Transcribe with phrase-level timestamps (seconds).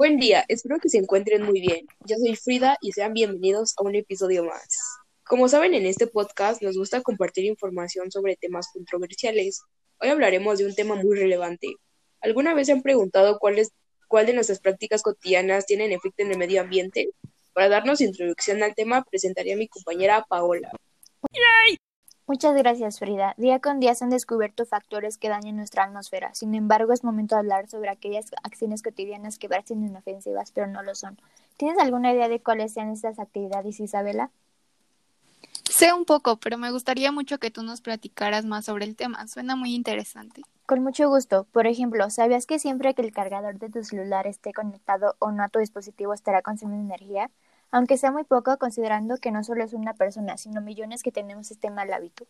[0.00, 1.86] Buen día, espero que se encuentren muy bien.
[2.06, 4.66] Yo soy Frida y sean bienvenidos a un episodio más.
[5.24, 9.60] Como saben, en este podcast nos gusta compartir información sobre temas controversiales.
[9.98, 11.76] Hoy hablaremos de un tema muy relevante.
[12.22, 13.56] ¿Alguna vez se han preguntado cuál,
[14.26, 17.10] de nuestras prácticas cotidianas tienen efecto en el medio ambiente?
[17.52, 20.72] Para darnos introducción al tema, presentaré a mi compañera Paola.
[22.30, 23.34] Muchas gracias, Frida.
[23.38, 26.32] Día con día se han descubierto factores que dañan nuestra atmósfera.
[26.32, 30.84] Sin embargo, es momento de hablar sobre aquellas acciones cotidianas que parecen inofensivas, pero no
[30.84, 31.18] lo son.
[31.56, 34.30] ¿Tienes alguna idea de cuáles sean estas actividades, Isabela?
[35.68, 39.26] Sé un poco, pero me gustaría mucho que tú nos platicaras más sobre el tema.
[39.26, 40.42] Suena muy interesante.
[40.66, 41.48] Con mucho gusto.
[41.50, 45.42] Por ejemplo, ¿sabías que siempre que el cargador de tu celular esté conectado o no
[45.42, 47.28] a tu dispositivo estará consumiendo energía?
[47.70, 51.50] Aunque sea muy poco considerando que no solo es una persona, sino millones que tenemos
[51.50, 52.26] este mal hábito.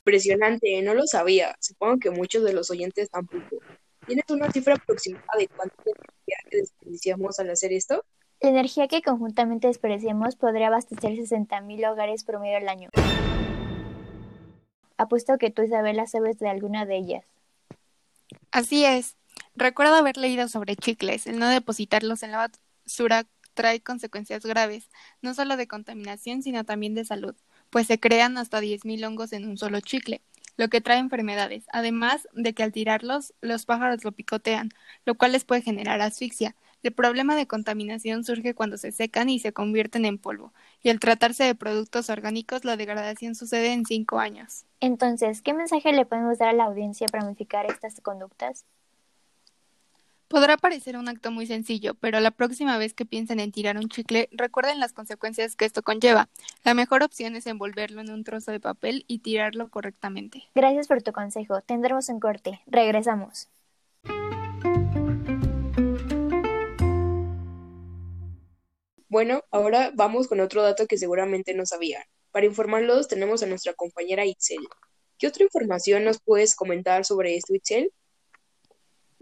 [0.00, 1.56] Impresionante, no lo sabía.
[1.60, 3.56] Supongo que muchos de los oyentes tampoco.
[4.06, 8.04] ¿Tienes una cifra aproximada de cuánta energía desperdiciamos al hacer esto?
[8.40, 12.88] La energía que conjuntamente desperdiciamos podría abastecer 60.000 hogares promedio al año.
[14.96, 17.24] Apuesto que tú, Isabela, sabes de alguna de ellas.
[18.50, 19.16] Así es.
[19.54, 22.48] Recuerdo haber leído sobre chicles, el no depositarlos en la
[22.86, 23.26] basura
[23.60, 24.88] trae consecuencias graves,
[25.20, 27.34] no solo de contaminación, sino también de salud,
[27.68, 30.22] pues se crean hasta 10.000 hongos en un solo chicle,
[30.56, 34.70] lo que trae enfermedades, además de que al tirarlos, los pájaros lo picotean,
[35.04, 36.56] lo cual les puede generar asfixia.
[36.82, 40.98] El problema de contaminación surge cuando se secan y se convierten en polvo, y al
[40.98, 44.64] tratarse de productos orgánicos, la degradación sucede en cinco años.
[44.80, 48.64] Entonces, ¿qué mensaje le podemos dar a la audiencia para modificar estas conductas?
[50.30, 53.88] Podrá parecer un acto muy sencillo, pero la próxima vez que piensen en tirar un
[53.88, 56.28] chicle, recuerden las consecuencias que esto conlleva.
[56.62, 60.44] La mejor opción es envolverlo en un trozo de papel y tirarlo correctamente.
[60.54, 61.62] Gracias por tu consejo.
[61.62, 62.60] Tendremos un corte.
[62.68, 63.48] Regresamos.
[69.08, 72.04] Bueno, ahora vamos con otro dato que seguramente no sabían.
[72.30, 74.64] Para informarlos tenemos a nuestra compañera Itzel.
[75.18, 77.92] ¿Qué otra información nos puedes comentar sobre esto, Itzel?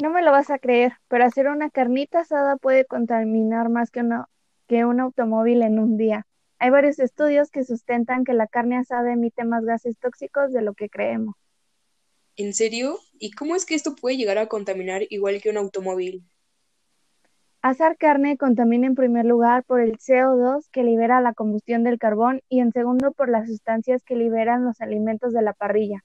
[0.01, 4.03] No me lo vas a creer, pero hacer una carnita asada puede contaminar más que,
[4.69, 6.25] que un automóvil en un día.
[6.61, 10.75] Hay varios estudios que sustentan que la carne asada emite más gases tóxicos de lo
[10.75, 11.35] que creemos.
[12.37, 12.99] ¿En serio?
[13.19, 16.23] ¿Y cómo es que esto puede llegar a contaminar igual que un automóvil?
[17.61, 22.41] Asar carne contamina en primer lugar por el CO2 que libera la combustión del carbón
[22.49, 26.05] y en segundo por las sustancias que liberan los alimentos de la parrilla.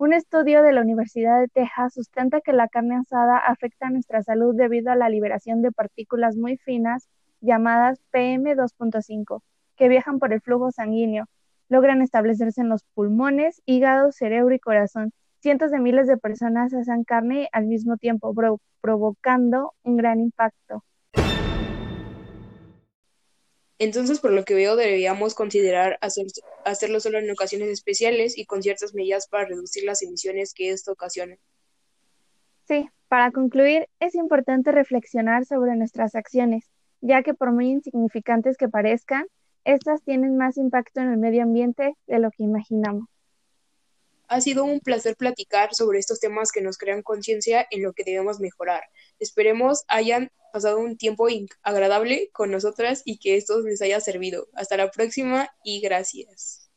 [0.00, 4.22] Un estudio de la Universidad de Texas sustenta que la carne asada afecta a nuestra
[4.22, 7.10] salud debido a la liberación de partículas muy finas
[7.42, 9.42] llamadas PM2.5,
[9.76, 11.26] que viajan por el flujo sanguíneo,
[11.68, 15.12] logran establecerse en los pulmones, hígado, cerebro y corazón.
[15.40, 18.34] Cientos de miles de personas asan carne al mismo tiempo,
[18.80, 20.82] provocando un gran impacto.
[23.80, 25.98] Entonces, por lo que veo, deberíamos considerar
[26.64, 30.92] hacerlo solo en ocasiones especiales y con ciertas medidas para reducir las emisiones que esto
[30.92, 31.38] ocasiona.
[32.68, 36.70] Sí, para concluir, es importante reflexionar sobre nuestras acciones,
[37.00, 39.24] ya que por muy insignificantes que parezcan,
[39.64, 43.08] estas tienen más impacto en el medio ambiente de lo que imaginamos.
[44.28, 48.04] Ha sido un placer platicar sobre estos temas que nos crean conciencia en lo que
[48.04, 48.82] debemos mejorar.
[49.18, 51.28] Esperemos hayan pasado un tiempo
[51.62, 54.48] agradable con nosotras y que esto les haya servido.
[54.54, 56.69] Hasta la próxima y gracias.